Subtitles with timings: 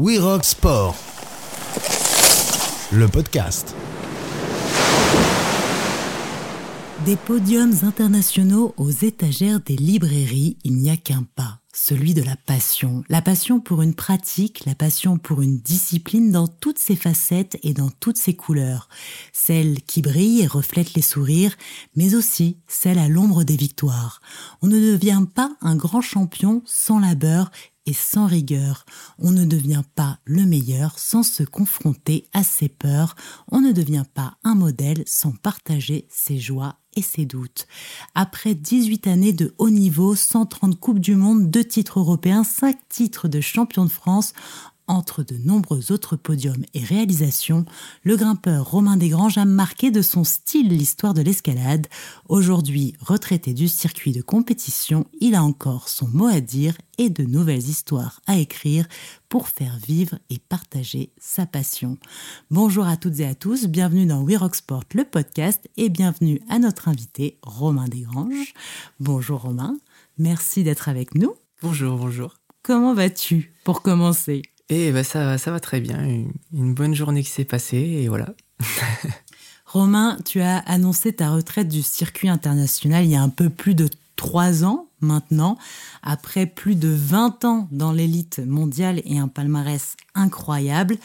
[0.00, 0.94] We Rock Sport,
[2.92, 3.74] le podcast.
[7.04, 12.36] Des podiums internationaux aux étagères des librairies, il n'y a qu'un pas, celui de la
[12.36, 13.02] passion.
[13.08, 17.74] La passion pour une pratique, la passion pour une discipline dans toutes ses facettes et
[17.74, 18.88] dans toutes ses couleurs.
[19.32, 21.56] Celle qui brille et reflète les sourires,
[21.96, 24.20] mais aussi celle à l'ombre des victoires.
[24.62, 27.50] On ne devient pas un grand champion sans labeur
[27.88, 28.84] et sans rigueur.
[29.18, 33.16] On ne devient pas le meilleur sans se confronter à ses peurs.
[33.50, 37.66] On ne devient pas un modèle sans partager ses joies et ses doutes.
[38.14, 43.26] Après 18 années de haut niveau, 130 Coupes du Monde, 2 titres européens, 5 titres
[43.26, 44.34] de champion de France,
[44.88, 47.64] entre de nombreux autres podiums et réalisations,
[48.02, 51.86] le grimpeur Romain Desgranges a marqué de son style l'histoire de l'escalade.
[52.28, 57.24] Aujourd'hui retraité du circuit de compétition, il a encore son mot à dire et de
[57.24, 58.88] nouvelles histoires à écrire
[59.28, 61.98] pour faire vivre et partager sa passion.
[62.50, 66.40] Bonjour à toutes et à tous, bienvenue dans We Rock Sport, le podcast, et bienvenue
[66.48, 68.54] à notre invité Romain Desgranges.
[68.98, 69.76] Bonjour Romain,
[70.16, 71.34] merci d'être avec nous.
[71.62, 72.34] Bonjour, bonjour.
[72.62, 74.42] Comment vas-tu pour commencer?
[74.68, 75.98] Et bah ça, ça va très bien.
[76.52, 78.34] Une, bonne journée qui s'est passée et voilà.
[79.66, 83.74] Romain, tu as annoncé ta retraite du circuit international il y a un peu plus
[83.74, 85.58] de trois ans maintenant,
[86.02, 90.96] après plus de 20 ans dans l'élite mondiale et un palmarès incroyable.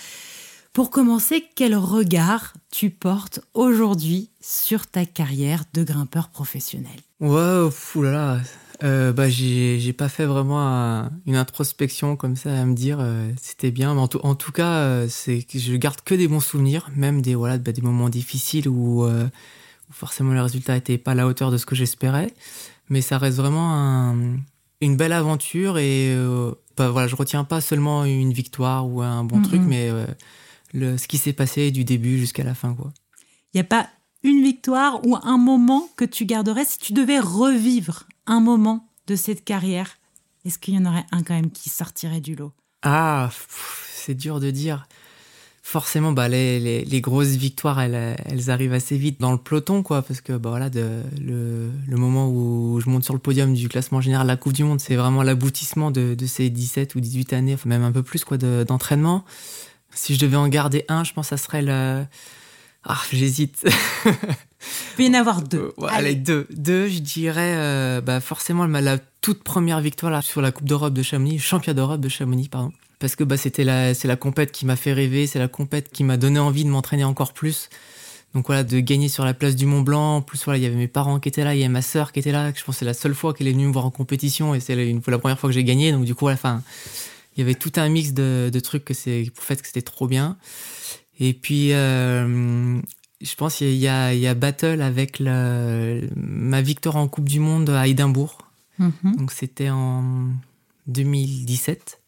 [0.74, 7.00] Pour commencer, quel regard tu portes aujourd'hui sur ta carrière de grimpeur professionnel?
[7.20, 8.40] Wow, là
[8.84, 13.72] euh, bah, j'ai pas fait vraiment une introspection comme ça à me dire euh, c'était
[13.72, 13.94] bien.
[13.94, 17.36] Mais en, en tout cas, euh, c'est je garde que des bons souvenirs, même des,
[17.36, 19.30] voilà, bah, des moments difficiles où, où
[19.92, 22.34] forcément les résultats n'étaient pas à la hauteur de ce que j'espérais.
[22.90, 24.38] Mais ça reste vraiment un,
[24.82, 26.14] une belle aventure et
[26.76, 29.90] bah, voilà, je retiens pas seulement une victoire ou un bon truc, mais
[30.74, 32.76] le, ce qui s'est passé du début jusqu'à la fin.
[33.54, 33.88] Il n'y a pas
[34.24, 39.16] une victoire ou un moment que tu garderais si tu devais revivre un moment de
[39.16, 39.98] cette carrière?
[40.46, 42.52] Est-ce qu'il y en aurait un quand même qui sortirait du lot?
[42.82, 43.30] Ah,
[43.96, 44.88] c'est dur de dire.
[45.66, 50.34] Forcément, bah, les, grosses victoires, elles, arrivent assez vite dans le peloton, quoi, parce que
[50.34, 54.38] bah, voilà, le, moment où je monte sur le podium du classement général de la
[54.38, 58.04] Coupe du Monde, c'est vraiment l'aboutissement de, ces 17 ou 18 années, même un peu
[58.04, 59.24] plus quoi, d'entraînement.
[59.94, 62.04] si je devais en garder un, je pense que ça serait le
[62.86, 63.66] ah, j'hésite.
[64.06, 65.74] Il peut y en avoir deux.
[65.80, 66.16] Euh, allez.
[66.16, 66.48] deux.
[66.52, 70.94] Deux, je dirais euh, bah forcément la toute première victoire là, sur la Coupe d'Europe
[70.94, 72.72] de Chamonix, champion d'Europe de Chamonix, pardon.
[73.00, 75.92] Parce que bah, c'était la, c'est la compète qui m'a fait rêver, c'est la compète
[75.92, 77.70] qui m'a donné envie de m'entraîner encore plus.
[78.34, 80.18] Donc voilà, de gagner sur la place du Mont Blanc.
[80.18, 81.82] En plus, voilà, il y avait mes parents qui étaient là, il y avait ma
[81.82, 82.52] sœur qui était là.
[82.56, 84.60] Je pense que c'est la seule fois qu'elle est venue me voir en compétition et
[84.60, 85.92] c'est la, la première fois que j'ai gagné.
[85.92, 86.64] Donc du coup, à la fin,
[87.36, 89.82] il y avait tout un mix de, de trucs que c'est, pour fait que c'était
[89.82, 90.38] trop bien.
[91.20, 92.80] Et puis, euh,
[93.22, 98.38] je pense qu'il y, a, Battle avec ma victoire en Coupe du Monde à Édimbourg.
[98.80, 99.16] Mhm.
[99.18, 100.30] Donc, c'était en
[100.88, 102.00] 2017.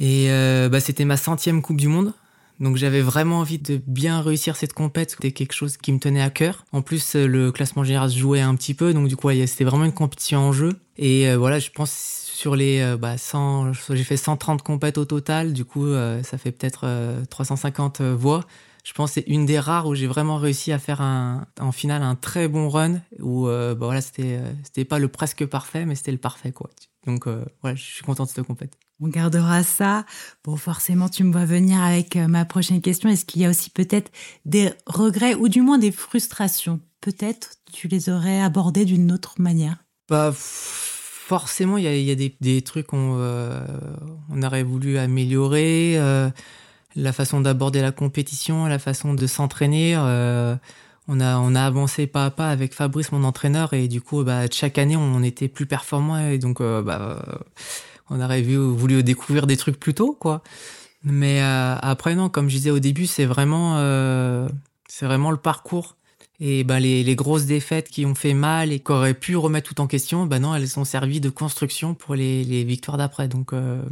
[0.00, 2.12] Et euh, bah, c'était ma centième Coupe du Monde.
[2.60, 6.22] Donc j'avais vraiment envie de bien réussir cette compète, c'était quelque chose qui me tenait
[6.22, 6.64] à cœur.
[6.72, 9.84] En plus, le classement général se jouait un petit peu, donc du coup, c'était vraiment
[9.84, 10.80] une compétition en jeu.
[10.96, 15.04] Et euh, voilà, je pense sur les euh, bah, 100, j'ai fait 130 compètes au
[15.04, 16.86] total, du coup euh, ça fait peut-être
[17.30, 18.44] 350 euh, voix.
[18.84, 22.02] Je pense c'est une des rares où j'ai vraiment réussi à faire un, en finale
[22.02, 26.12] un très bon run où bah, voilà c'était c'était pas le presque parfait mais c'était
[26.12, 26.70] le parfait quoi.
[27.08, 27.26] Donc
[27.62, 28.74] voilà, je suis content de cette compète.
[29.00, 30.04] On gardera ça.
[30.44, 33.08] Bon, forcément, tu me vois venir avec ma prochaine question.
[33.08, 34.12] Est-ce qu'il y a aussi peut-être
[34.44, 36.80] des regrets ou du moins des frustrations?
[37.00, 39.84] Peut-être tu les aurais abordées d'une autre manière?
[40.08, 40.32] Bah,
[41.28, 43.60] forcément, il y a, des, trucs qu'on euh,
[44.30, 46.30] on aurait voulu améliorer, euh,
[46.96, 49.94] la façon d'aborder la compétition, la façon de s'entraîner.
[49.96, 50.56] Euh,
[51.08, 54.22] on, a, on a avancé pas à pas avec Fabrice, mon entraîneur, et du coup,
[54.24, 57.40] bah, chaque année, on était plus performant, et donc, bah,
[58.10, 60.42] on aurait voulu découvrir des trucs plus tôt, quoi.
[61.04, 63.76] Mais après, non, comme je disais au début, c'est vraiment,
[64.88, 65.96] c'est vraiment le parcours
[66.40, 69.74] et ben les, les, grosses défaites qui ont fait mal et qui auraient pu remettre
[69.74, 73.26] tout en question, ben non, elles ont servi de construction pour les, les victoires d'après.
[73.26, 73.82] Donc euh,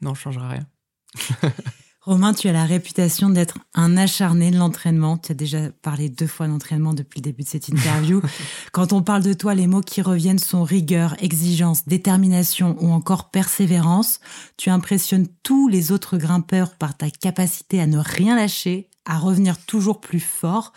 [0.00, 0.66] non, je changera rien.
[2.06, 5.18] Romain, tu as la réputation d'être un acharné de l'entraînement.
[5.18, 8.22] Tu as déjà parlé deux fois d'entraînement depuis le début de cette interview.
[8.72, 13.30] Quand on parle de toi, les mots qui reviennent sont rigueur, exigence, détermination ou encore
[13.30, 14.20] persévérance.
[14.56, 19.58] Tu impressionnes tous les autres grimpeurs par ta capacité à ne rien lâcher, à revenir
[19.58, 20.72] toujours plus fort.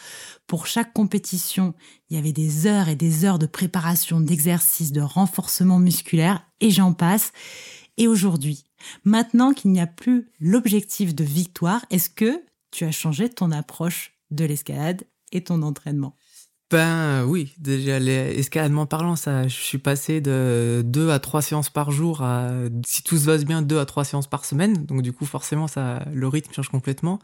[0.47, 1.75] Pour chaque compétition,
[2.09, 6.71] il y avait des heures et des heures de préparation, d'exercice, de renforcement musculaire, et
[6.71, 7.33] j'en passe.
[7.97, 8.63] Et aujourd'hui,
[9.03, 12.41] Maintenant qu'il n'y a plus l'objectif de victoire, est-ce que
[12.71, 16.15] tu as changé ton approche de l'escalade et ton entraînement?
[16.71, 21.89] Ben oui, déjà l'escaladement parlant, ça, je suis passé de 2 à 3 séances par
[21.89, 22.51] jour à,
[22.85, 24.85] si tout se passe bien, 2 à 3 séances par semaine.
[24.85, 27.17] Donc du coup, forcément, ça, le rythme change complètement.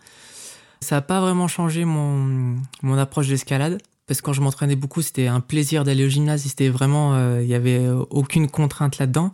[0.81, 3.79] Ça n'a pas vraiment changé mon, mon approche d'escalade.
[4.07, 6.43] Parce que quand je m'entraînais beaucoup, c'était un plaisir d'aller au gymnase.
[6.43, 9.31] C'était vraiment, euh, il n'y avait aucune contrainte là-dedans.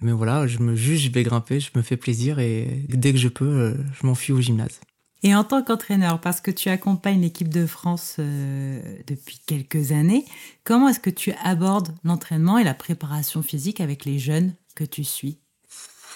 [0.00, 3.18] Mais voilà, je me juge, je vais grimper, je me fais plaisir et dès que
[3.18, 4.80] je peux, euh, je m'enfuis au gymnase.
[5.22, 10.24] Et en tant qu'entraîneur, parce que tu accompagnes l'équipe de France euh, depuis quelques années,
[10.64, 15.04] comment est-ce que tu abordes l'entraînement et la préparation physique avec les jeunes que tu
[15.04, 15.38] suis?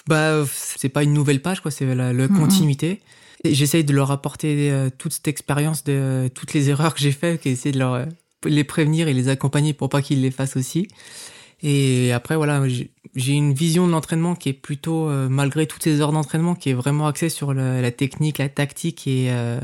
[0.06, 1.70] Bah, c'est pas une nouvelle page, quoi.
[1.70, 3.02] C'est la, continuité.
[3.44, 7.44] J'essaye de leur apporter euh, toute cette expérience de toutes les erreurs que j'ai faites,
[7.44, 8.06] essayer de leur
[8.46, 10.88] les prévenir et les accompagner pour pas qu'ils les fassent aussi.
[11.62, 12.62] Et après, voilà,
[13.14, 16.70] j'ai une vision de l'entraînement qui est plutôt, euh, malgré toutes ces heures d'entraînement, qui
[16.70, 19.60] est vraiment axée sur la, technique, la tactique et euh,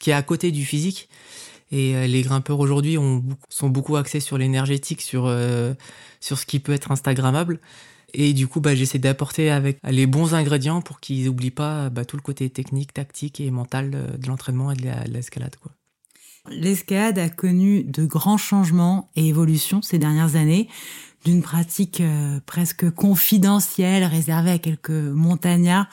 [0.00, 1.08] qui est à côté du physique.
[1.70, 2.96] Et euh, les grimpeurs aujourd'hui
[3.48, 5.32] sont beaucoup axés sur l'énergétique, sur,
[6.20, 7.60] sur ce qui peut être Instagrammable.
[8.16, 12.04] Et du coup, bah, j'essaie d'apporter avec les bons ingrédients pour qu'ils n'oublient pas bah,
[12.04, 15.56] tout le côté technique, tactique et mental de l'entraînement et de l'escalade.
[16.50, 20.68] L'escalade a connu de grands changements et évolutions ces dernières années
[21.24, 25.88] d'une pratique euh, presque confidentielle réservée à quelques montagnards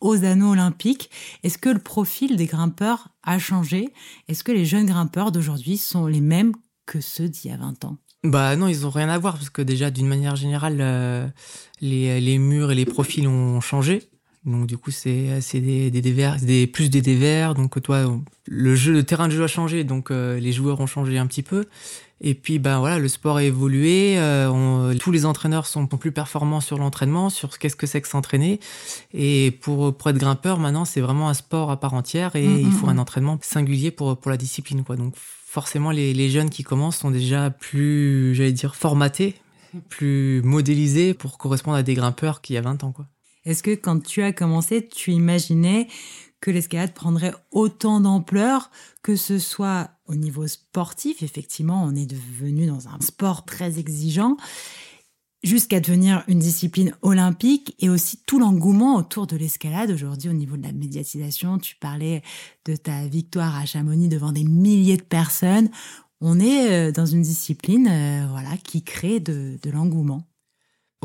[0.00, 1.10] aux anneaux olympiques.
[1.42, 3.92] Est-ce que le profil des grimpeurs a changé?
[4.28, 6.52] Est-ce que les jeunes grimpeurs d'aujourd'hui sont les mêmes
[6.86, 7.96] que ceux d'il y a 20 ans?
[8.24, 11.28] Bah non, ils n'ont rien à voir parce que déjà d'une manière générale, euh,
[11.80, 14.02] les, murs et les profils ont changé.
[14.44, 17.54] Donc du coup, c'est des des dévers, des plus des dévers.
[17.54, 18.04] Donc toi,
[18.46, 21.26] le jeu, le terrain de jeu a changé, donc euh, les joueurs ont changé un
[21.26, 21.64] petit peu.
[22.20, 24.14] Et puis ben voilà, le sport a évolué.
[24.18, 28.60] Euh, tous les entraîneurs sont plus performants sur l'entraînement, sur qu'est-ce que c'est que s'entraîner.
[29.14, 32.60] Et pour pour être grimpeur, maintenant c'est vraiment un sport à part entière et mm,
[32.60, 32.98] il faut mm, un mm.
[32.98, 34.96] entraînement singulier pour pour la discipline quoi.
[34.96, 39.36] Donc forcément les les jeunes qui commencent sont déjà plus, j'allais dire formatés,
[39.88, 43.06] plus modélisés pour correspondre à des grimpeurs qui y a 20 ans quoi.
[43.44, 45.88] Est-ce que quand tu as commencé, tu imaginais
[46.40, 48.70] que l'escalade prendrait autant d'ampleur,
[49.02, 54.36] que ce soit au niveau sportif, effectivement, on est devenu dans un sport très exigeant,
[55.42, 60.56] jusqu'à devenir une discipline olympique et aussi tout l'engouement autour de l'escalade aujourd'hui au niveau
[60.56, 61.58] de la médiatisation?
[61.58, 62.22] Tu parlais
[62.66, 65.70] de ta victoire à Chamonix devant des milliers de personnes.
[66.20, 70.26] On est euh, dans une discipline euh, voilà, qui crée de l'engouement.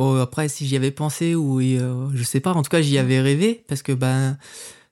[0.01, 2.97] Oh, après, si j'y avais pensé ou euh, je sais pas, en tout cas, j'y
[2.97, 4.37] avais rêvé parce que ben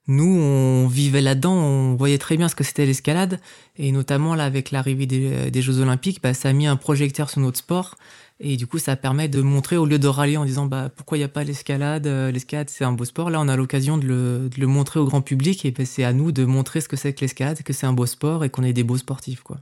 [0.08, 3.40] nous, on vivait là-dedans, on voyait très bien ce que c'était l'escalade
[3.78, 7.40] et notamment là avec l'arrivée des, Jeux Olympiques, bah, ça a mis un projecteur sur
[7.40, 7.96] notre sport
[8.42, 11.18] et du coup, ça permet de montrer au lieu de râler en disant bah pourquoi
[11.18, 13.30] il n'y a pas l'escalade, euh, l'escalade c'est un beau sport.
[13.30, 16.04] Là, on a l'occasion de le, de le, montrer au grand public et ben, c'est
[16.04, 18.50] à nous de montrer ce que c'est que l'escalade, que c'est un beau sport et
[18.50, 19.62] qu'on est des beaux sportifs quoi.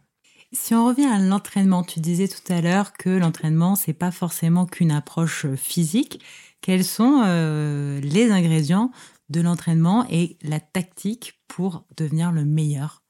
[0.56, 4.66] Si on revient à l'entraînement, tu disais tout à l'heure que l'entraînement, c'est pas forcément
[4.66, 6.22] qu'une approche physique.
[6.62, 8.92] Quels sont euh, les ingrédients
[9.30, 13.04] de l'entraînement et la tactique pour devenir le meilleur?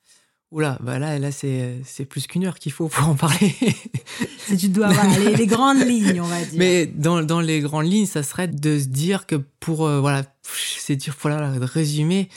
[0.51, 3.55] Oula, bah là, là c'est, plus qu'une heure qu'il faut pour en parler.
[4.39, 6.57] si tu dois avoir les, grandes lignes, on va dire.
[6.57, 10.23] Mais dans, dans les grandes lignes, ça serait de se dire que pour, euh, voilà,
[10.43, 12.27] c'est dur, voilà, de résumer,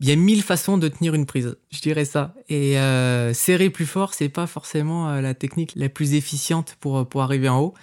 [0.00, 2.34] il y a mille façons de tenir une prise, je dirais ça.
[2.48, 6.98] Et euh, serrer plus fort, c'est pas forcément euh, la technique la plus efficiente pour,
[6.98, 7.74] euh, pour arriver en haut.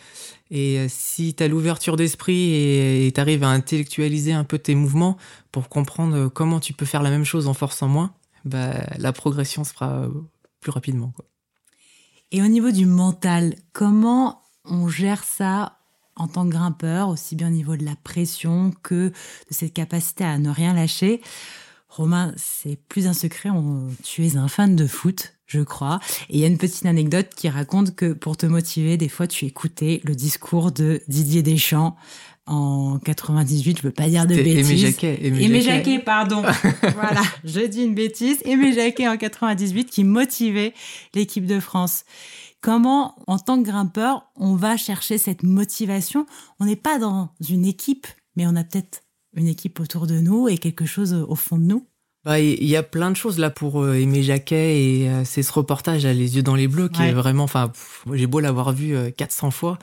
[0.51, 5.17] Et si tu as l'ouverture d'esprit et tu arrives à intellectualiser un peu tes mouvements
[5.51, 8.13] pour comprendre comment tu peux faire la même chose en forçant moins,
[8.45, 10.07] bah, la progression se fera
[10.61, 11.11] plus rapidement.
[12.31, 15.79] Et au niveau du mental, comment on gère ça
[16.15, 19.13] en tant que grimpeur, aussi bien au niveau de la pression que de
[19.49, 21.19] cette capacité à ne rien lâcher?
[21.95, 23.49] Romain, c'est plus un secret,
[24.03, 25.99] tu es un fan de foot, je crois.
[26.29, 29.27] Et il y a une petite anecdote qui raconte que pour te motiver, des fois
[29.27, 31.95] tu écoutais le discours de Didier Deschamps
[32.47, 34.71] en 98, je veux pas dire de bêtises.
[34.71, 35.19] Aimé Jacquet.
[35.21, 35.99] Aimé, Jacquet.
[35.99, 36.41] pardon.
[36.95, 38.39] voilà, je dis une bêtise.
[38.43, 40.73] Aimé Jacquet en 98 qui motivait
[41.13, 42.05] l'équipe de France.
[42.59, 46.25] Comment, en tant que grimpeur, on va chercher cette motivation?
[46.59, 49.03] On n'est pas dans une équipe, mais on a peut-être
[49.35, 51.87] une équipe autour de nous et quelque chose au fond de nous
[52.25, 55.43] bah, il y a plein de choses là pour euh, Aimé Jacquet et euh, c'est
[55.43, 57.71] ce reportage à Les yeux dans les bleus qui est vraiment, enfin,
[58.13, 59.77] j'ai beau l'avoir vu 400 euh, fois,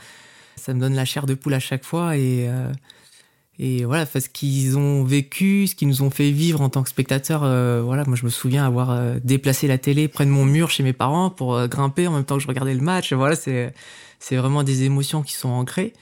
[0.57, 2.49] ça me donne la chair de poule à chaque fois et
[3.63, 6.89] et voilà, ce qu'ils ont vécu, ce qu'ils nous ont fait vivre en tant que
[6.89, 7.41] spectateurs.
[7.85, 10.95] voilà, moi je me souviens avoir déplacé la télé près de mon mur chez mes
[10.95, 13.13] parents pour grimper en même temps que je regardais le match.
[13.13, 13.75] Voilà, c'est
[14.19, 15.93] c'est vraiment des émotions qui sont ancrées.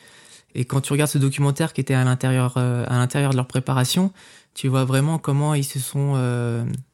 [0.54, 4.12] Et quand tu regardes ce documentaire qui était à l'intérieur à l'intérieur de leur préparation,
[4.54, 6.14] tu vois vraiment comment ils se sont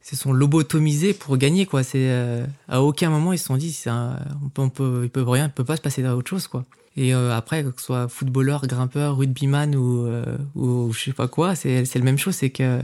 [0.01, 1.83] se sont lobotomisés pour gagner quoi.
[1.83, 5.23] C'est à aucun moment ils se sont dit c'est on peut, on peut il peut
[5.23, 6.65] rien, il peut pas se passer à autre chose quoi.
[6.97, 10.07] Et après que ce soit footballeur, grimpeur, rugbyman ou
[10.55, 12.81] ou je sais pas quoi, c'est c'est la même chose, c'est que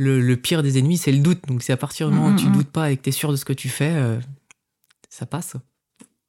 [0.00, 1.46] le, pire des ennemis, c'est le doute.
[1.46, 2.52] Donc, si à partir du moment où tu mm-hmm.
[2.52, 4.18] doutes pas et que tu es sûr de ce que tu fais, euh,
[5.10, 5.56] ça passe.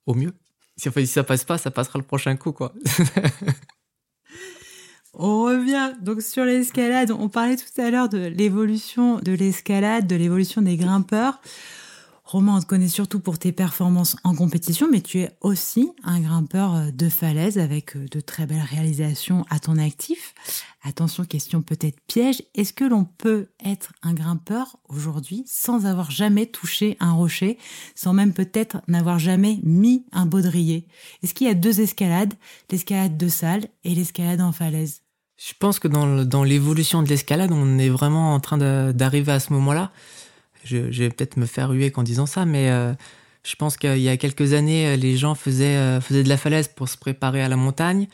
[0.05, 0.33] Au mieux.
[0.81, 2.73] Si, ça passe pas, ça passera le prochain coup, quoi.
[5.13, 7.11] On revient donc sur l'escalade.
[7.11, 11.39] On parlait tout à l'heure de l'évolution de l'escalade, de l'évolution des grimpeurs.
[12.31, 16.21] Romain, on te connaît surtout pour tes performances en compétition, mais tu es aussi un
[16.21, 20.33] grimpeur euh, de falaise avec euh, de très belles réalisations à ton actif.
[20.81, 22.41] Attention, question peut-être piège.
[22.55, 27.57] Est-ce que l'on peut être un grimpeur aujourd'hui sans avoir jamais touché un rocher,
[27.95, 30.87] sans même peut-être n'avoir jamais mis un baudrier?
[31.23, 32.35] Est-ce qu'il y a deux escalades,
[32.71, 35.01] l'escalade de salle et l'escalade en falaise?
[35.35, 38.57] Je pense que dans l'évolution de l'escalade, on est vraiment en train
[38.93, 39.91] d'arriver à ce moment-là
[40.63, 42.93] je, vais peut-être me faire huer en disant ça, mais euh,
[43.43, 46.67] je pense qu'il y a quelques années, les gens faisaient, euh, faisaient de la falaise
[46.67, 48.07] pour se préparer à la montagne.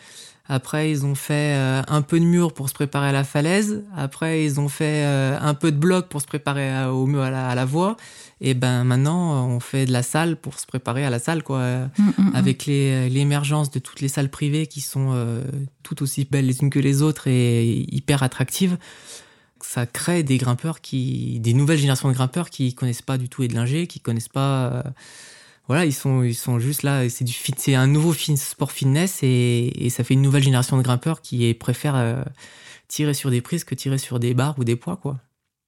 [0.50, 3.84] Après, ils ont fait euh, un peu de mur pour se préparer à la falaise.
[3.98, 7.56] Après, ils ont fait un peu de bloc pour se préparer au à la, à
[7.56, 7.98] la voie.
[8.40, 11.60] Et ben maintenant, on fait de la salle pour se préparer à la salle, quoi.
[11.60, 12.32] Mm, mm, mm.
[12.36, 15.42] Avec l'émergence de toutes les salles privées qui sont
[15.84, 18.78] toutes aussi belles les unes que les autres et hyper attractives
[19.66, 23.44] ça crée des grimpeurs qui, des nouvelles générations de grimpeurs qui connaissent pas du tout
[23.44, 24.84] Edlinger, qui connaissent pas, euh,
[25.68, 27.08] voilà, ils sont, ils sont juste là.
[27.10, 31.22] C'est du c'est un nouveau sport fitness et, ça fait une nouvelle génération de grimpeurs
[31.22, 32.24] qui préfèrent euh,
[32.88, 35.20] tirer sur des prises que tirer sur des barres ou des poids, quoi.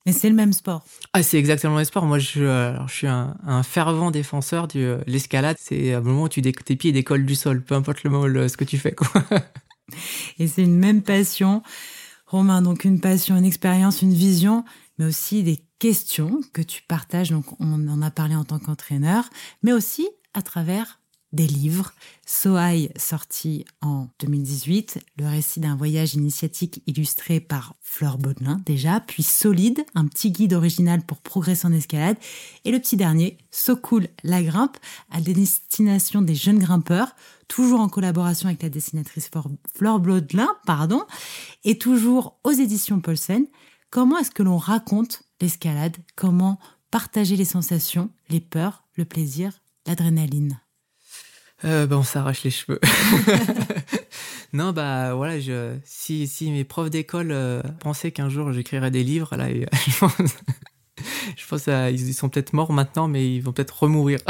[0.05, 0.83] Mais c'est le même sport.
[1.13, 2.05] Ah, c'est exactement le même sport.
[2.05, 5.57] Moi, je, je suis un, fervent défenseur de euh, l'escalade.
[5.59, 8.57] C'est à un moment où tu tes pieds décollent du sol, peu importe le ce
[8.57, 9.23] que tu fais, quoi.
[10.39, 11.63] Et c'est une même passion.
[12.29, 14.63] Romain, donc une passion, une expérience, une vision,
[14.99, 17.31] mais aussi des questions que tu partages.
[17.31, 19.27] Donc, on en a parlé en tant qu'entraîneur,
[19.63, 20.98] mais aussi à travers
[21.31, 21.93] des livres.
[22.25, 29.23] Sohaï, sorti en 2018, le récit d'un voyage initiatique illustré par Fleur Baudelin déjà, puis
[29.23, 32.17] Solide, un petit guide original pour progresser en escalade,
[32.65, 34.77] et le petit dernier, So Cool, la grimpe,
[35.11, 37.15] à destination des jeunes grimpeurs,
[37.47, 39.29] toujours en collaboration avec la dessinatrice
[39.73, 41.03] Fleur Blodelin, pardon,
[41.63, 43.45] et toujours aux éditions Paulsen.
[43.89, 45.97] Comment est-ce que l'on raconte l'escalade?
[46.15, 46.59] Comment
[46.91, 49.51] partager les sensations, les peurs, le plaisir,
[49.87, 50.59] l'adrénaline?
[51.65, 52.79] Euh, ben on s'arrache les cheveux.
[54.53, 59.03] non, bah voilà, je, si, si mes profs d'école euh, pensaient qu'un jour j'écrirais des
[59.03, 60.13] livres, là, je pense,
[61.37, 64.19] je pense qu'ils sont peut-être morts maintenant, mais ils vont peut-être remourir.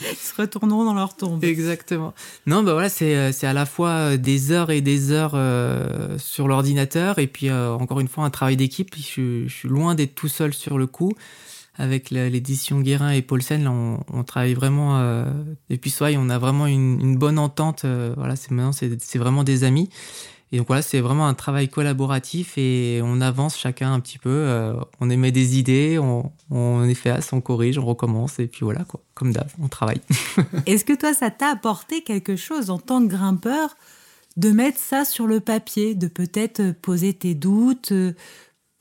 [0.00, 1.44] Ils se retourneront dans leur tombe.
[1.44, 2.14] Exactement.
[2.46, 5.34] Non, bah voilà, c'est, euh, c'est à la fois euh, des heures et des heures
[5.34, 8.94] euh, sur l'ordinateur et puis encore une fois un travail d'équipe.
[8.96, 11.12] Je, je, suis loin d'être tout seul sur le coup.
[11.76, 14.98] Avec l'édition Guérin et Paulsen, on, travaille vraiment.
[14.98, 15.24] Euh,
[15.70, 17.84] et puis, soit on a vraiment une, bonne entente.
[18.16, 19.90] voilà, c'est maintenant, c'est, vraiment des amis.
[20.54, 24.30] Et donc voilà, c'est vraiment un travail collaboratif et on avance chacun un petit peu.
[24.30, 28.84] Euh, on émet des idées, on, on efface, on corrige, on recommence et puis voilà,
[28.84, 30.00] quoi, comme d'hab, on travaille.
[30.66, 33.76] Est-ce que toi, ça t'a apporté quelque chose en tant que grimpeur
[34.36, 37.92] de mettre ça sur le papier, de peut-être poser tes doutes,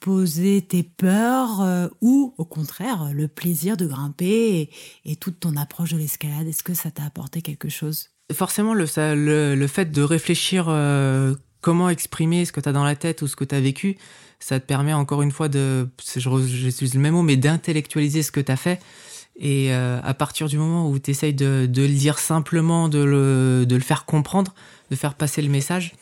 [0.04, 4.70] poser tes peurs euh, ou au contraire le plaisir de grimper
[5.06, 8.10] et, toute ton approche de l'escalade Est-ce que ça t'a apporté quelque chose?
[8.34, 13.22] Forcément, le, fait de réfléchir euh, comment exprimer ce que tu as dans la tête
[13.22, 13.98] ou ce que tu as vécu,
[14.42, 18.42] ça te permet encore une fois de, j'utilise le même mot, mais d'intellectualiser ce que
[18.42, 18.82] tu as fait.
[19.38, 23.66] Et euh, à partir du moment où tu essayes de, le dire simplement, de le,
[23.66, 24.54] de le faire comprendre,
[24.92, 25.94] de faire passer le message,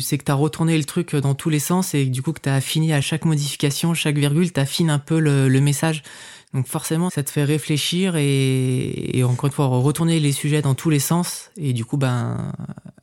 [0.00, 2.40] sais que tu as retourné le truc dans tous les sens et du coup que
[2.40, 6.02] tu as affiné à chaque modification, chaque virgule, tu affines un peu le, le message.
[6.52, 10.90] Donc forcément, ça te fait réfléchir et, encore une fois retourner les sujets dans tous
[10.90, 12.52] les sens et du coup ben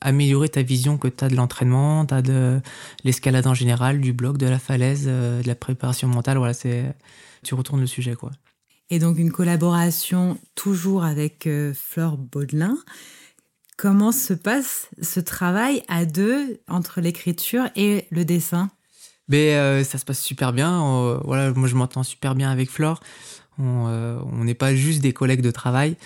[0.02, 2.60] améliorer ta vision que tu as de l'entraînement, tu as de
[3.04, 6.94] l'escalade en général, du bloc, de la falaise, euh, de la préparation mentale, voilà, c'est
[7.42, 8.30] tu retournes le sujet quoi.
[8.90, 12.76] Et donc une collaboration toujours avec euh, Flore Baudelin.
[13.78, 18.70] Comment se passe ce travail à deux entre l'écriture et le dessin?
[19.28, 21.20] Mais euh, ça se passe super bien.
[21.24, 23.00] voilà, moi je m'entends super bien avec Flore.
[23.60, 25.96] Euh, on n'est pas juste des collègues de travail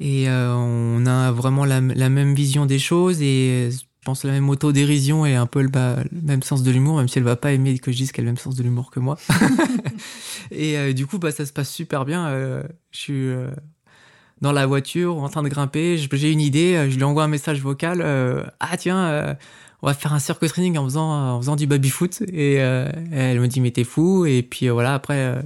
[0.00, 4.48] et euh, on a vraiment la, même vision des choses et je pense la même
[4.48, 5.70] autodérision et un peu le,
[6.22, 8.26] même sens de l'humour, même si elle va pas aimer que je dise qu'elle a
[8.26, 9.18] le même sens de l'humour que moi.
[10.50, 12.30] et euh, du coup, bah, ça se passe super bien.
[12.90, 13.32] je suis
[14.40, 17.60] dans la voiture en train de grimper, j'ai une idée, je lui envoie un message
[17.60, 18.02] vocal.
[18.60, 19.36] ah tiens,
[19.82, 22.22] on va faire un circuit training en faisant, en faisant du baby foot.
[22.32, 24.26] Et elle me dit mais t'es fou.
[24.26, 25.40] Et puis voilà après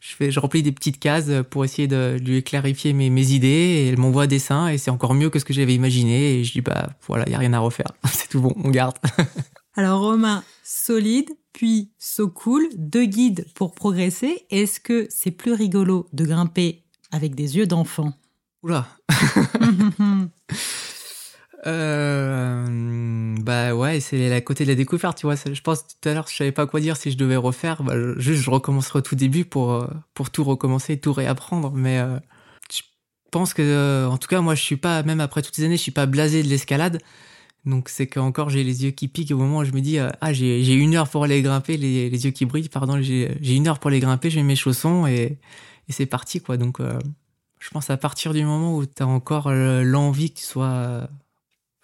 [0.00, 4.24] je, remplis des petites cases pour essayer de lui clarifier mes, idées et elle m'envoie
[4.24, 6.88] un dessin et c'est encore mieux que ce que j'avais imaginé et je dis bah
[7.06, 7.92] voilà, il y a rien à refaire.
[8.12, 8.96] c'est tout bon, on garde.
[9.74, 14.46] Alors Romain, solide, puis so cool, deux guides pour progresser.
[14.50, 18.12] Est-ce que c'est plus rigolo de grimper avec des yeux d'enfant?
[18.62, 18.88] Oula
[21.66, 25.34] Euh, bah ouais, c'est la côté de la découverte, tu vois.
[25.34, 27.82] Je pense tout à l'heure, je savais pas quoi dire si je devais refaire.
[27.82, 31.72] Bah, juste, je recommencerai au tout début pour, euh, pour tout recommencer, tout réapprendre.
[31.72, 32.18] Mais euh,
[32.72, 32.82] je
[33.30, 35.82] pense que, en tout cas, moi, je suis pas, même après toutes ces années, je
[35.82, 37.00] suis pas blasé de l'escalade.
[37.64, 40.32] Donc c'est qu'encore j'ai les yeux qui piquent au moment où je me dis ah
[40.32, 43.80] j'ai une heure pour aller grimper les, les yeux qui brillent pardon j'ai une heure
[43.80, 45.38] pour aller grimper je mets mes chaussons et,
[45.88, 46.80] et c'est parti quoi donc
[47.58, 51.08] je pense à partir du moment où tu as encore l'envie que tu sois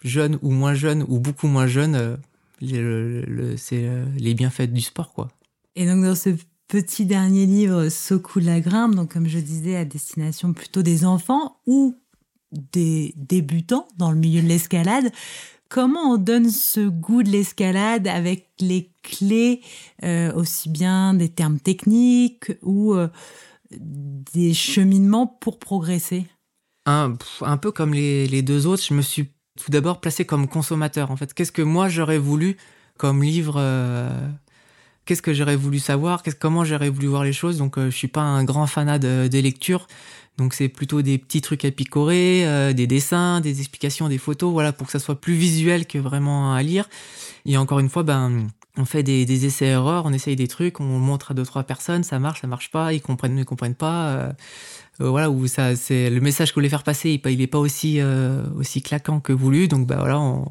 [0.05, 5.11] jeune ou moins jeune ou beaucoup moins jeune, euh, c'est euh, les bienfaits du sport,
[5.11, 5.29] quoi.
[5.75, 6.29] Et donc dans ce
[6.67, 11.57] petit dernier livre, Soku la grimpe, donc comme je disais, à destination plutôt des enfants
[11.65, 11.95] ou
[12.51, 15.11] des débutants dans le milieu de l'escalade,
[15.67, 19.61] comment on donne ce goût de l'escalade avec les clés,
[20.03, 22.95] euh, aussi bien des termes techniques ou
[23.71, 26.27] des cheminements pour progresser
[26.85, 30.47] un, un peu comme les, les, deux autres, je me suis tout d'abord placé comme
[30.47, 31.11] consommateur.
[31.11, 32.57] En fait, qu'est-ce que moi j'aurais voulu
[32.97, 34.09] comme livre euh,
[35.05, 36.23] Qu'est-ce que j'aurais voulu savoir?
[36.39, 37.59] Comment j'aurais voulu voir les choses?
[37.59, 39.87] Donc, euh, je suis pas un grand fanat des lectures.
[40.37, 44.51] Donc, c'est plutôt des petits trucs à picorer, euh, des dessins, des explications, des photos,
[44.51, 46.89] voilà, pour que ça soit plus visuel que vraiment à lire.
[47.45, 50.99] Et encore une fois, ben, on fait des, des essais-erreurs, on essaye des trucs, on
[50.99, 54.07] montre à deux trois personnes, ça marche, ça marche pas, ils comprennent, ils comprennent pas.
[54.07, 54.33] Euh,
[54.99, 57.99] voilà où ça c'est le message que vous voulez faire passer il, n'est pas aussi
[57.99, 60.45] euh, aussi claquant que voulu donc bah voilà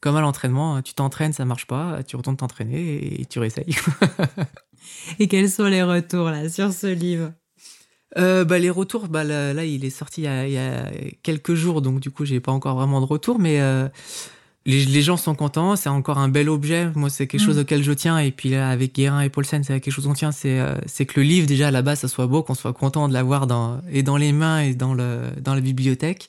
[0.00, 3.76] comme à l'entraînement tu t'entraînes ça marche pas tu retournes t'entraîner et tu réessayes
[5.20, 7.30] et quels sont les retours là sur ce livre?
[8.18, 10.90] Euh, bah, les retours, bah, là, il est sorti il y, a, il y, a,
[11.22, 13.60] quelques jours, donc du coup, j'ai pas encore vraiment de retour, mais
[14.66, 16.90] les, gens sont contents, c'est encore un bel objet.
[16.94, 17.60] Moi, c'est quelque chose mm.
[17.60, 18.18] auquel je tiens.
[18.18, 20.32] Et puis là, avec Guérin et Paulsen, c'est quelque chose qu'on tient.
[20.32, 22.72] C'est euh, c'est que le livre, déjà, à la base, ça soit beau, qu'on soit
[22.72, 26.26] content de l'avoir dans, et dans les mains et dans, le, dans la bibliothèque.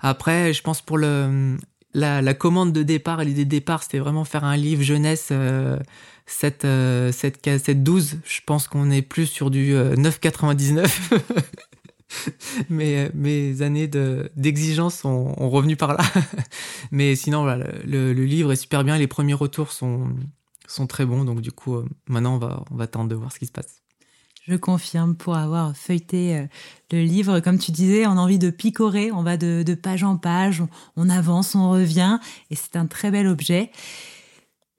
[0.00, 1.56] Après, je pense pour le,
[1.92, 5.78] la, la commande de départ l'idée de départ, c'était vraiment faire un livre jeunesse euh,
[6.26, 8.18] 7, euh, 7, 12.
[8.24, 10.88] Je pense qu'on est plus sur du 9,99.
[12.70, 16.04] Mes, mes années d'exigence sont, ont revenu par là.
[16.90, 18.96] Mais sinon, voilà, le, le, livre est super bien.
[18.96, 20.08] Les premiers retours sont,
[20.66, 21.24] sont très bons.
[21.24, 23.52] Donc, du coup, euh, maintenant, on va, on va attendre de voir ce qui se
[23.52, 23.82] passe.
[24.46, 26.46] Je confirme pour avoir feuilleté euh,
[26.92, 27.40] le livre.
[27.40, 29.10] Comme tu disais, on a envie de picorer.
[29.10, 30.62] On va de, de page en page.
[30.96, 32.18] On avance, on revient.
[32.50, 33.72] Et c'est un très bel objet.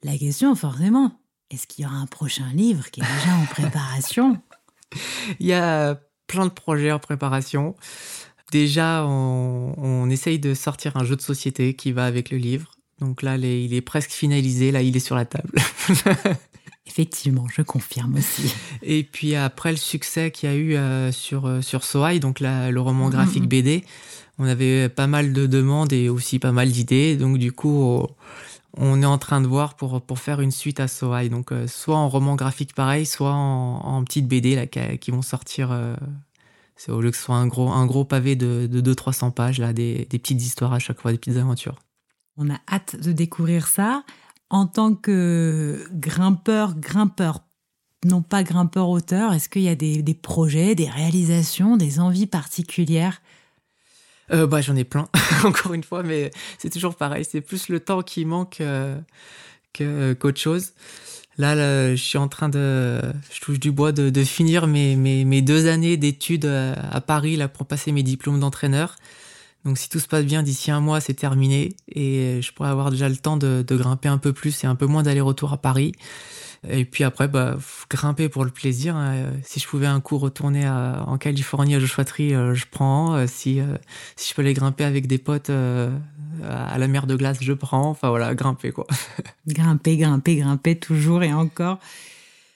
[0.02, 4.40] La question, forcément, est-ce qu'il y aura un prochain livre qui est déjà en préparation?
[5.38, 7.74] Il y a plein de projets en préparation.
[8.52, 12.70] Déjà, on, essaye de sortir un jeu de société qui va avec le livre.
[13.00, 14.70] Donc là, il est presque finalisé.
[14.70, 15.52] Là, il est sur la table.
[16.86, 18.54] Effectivement, je confirme aussi.
[18.82, 22.40] Et puis après le succès qu'il y a eu euh, sur euh, sur Soai, donc
[22.40, 23.48] le roman graphique mm-hmm.
[23.48, 23.84] BD,
[24.38, 27.16] on avait pas mal de demandes et aussi pas mal d'idées.
[27.16, 28.08] Donc du coup, on
[28.76, 31.28] est en train de voir pour, pour faire une suite à Soai.
[31.28, 34.68] Donc, euh, soit en roman graphique pareil, soit en, en petite BD
[35.00, 35.72] qui, vont sortir.
[35.72, 35.96] Euh,
[36.88, 39.72] au lieu que ce soit un gros, un gros pavé de, de 200-300 pages, là,
[39.72, 41.76] des, petites histoires à chaque fois, des petites aventures.
[42.36, 44.04] On a hâte de découvrir ça.
[44.50, 47.40] En tant que grimpeur, grimpeur,
[48.04, 53.20] non pas grimpeur-auteur, est-ce qu'il y a des projets, des réalisations, des envies particulières
[54.32, 55.08] euh, bah, j'en ai plein,
[55.44, 57.24] encore une fois, mais c'est toujours pareil.
[57.28, 58.96] C'est plus le temps qui manque euh,
[59.74, 60.72] qu'autre chose.
[61.38, 63.00] Là, je suis en train de,
[63.32, 67.64] je touche du bois, de, finir mes, deux années d'études à, à, Paris là pour
[67.64, 68.96] passer mes diplômes d'entraîneur.
[69.64, 72.90] Donc, si tout se passe bien, d'ici un mois, c'est terminé et je pourrais avoir
[72.90, 75.58] déjà le temps de, de grimper un peu plus et un peu moins d'aller-retour à
[75.58, 75.92] Paris.
[76.66, 77.56] Et puis après, bah,
[77.88, 78.96] grimper pour le plaisir.
[78.96, 79.30] Hein.
[79.44, 83.14] Si je pouvais un coup retourner à, en Californie à Joshua Tree, euh, je prends.
[83.14, 83.76] Euh, si, euh,
[84.16, 87.90] si je peux aller grimper avec des potes à la mer de glace, je prends.
[87.90, 88.86] Enfin voilà, grimper quoi.
[89.46, 91.78] grimper, grimper, grimper toujours et encore.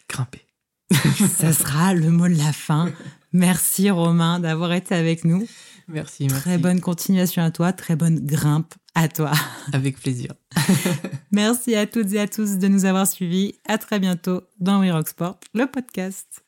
[0.08, 0.44] Grimper.
[0.90, 2.90] Ça sera le mot de la fin.
[3.32, 5.46] Merci Romain d'avoir été avec nous.
[5.88, 6.42] Merci, merci.
[6.42, 9.32] Très bonne continuation à toi, très bonne grimpe à toi.
[9.72, 10.32] Avec plaisir.
[11.32, 13.54] merci à toutes et à tous de nous avoir suivis.
[13.66, 16.44] À très bientôt dans We Rock Sport, le podcast.